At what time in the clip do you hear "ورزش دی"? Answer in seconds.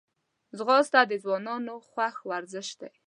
2.29-2.91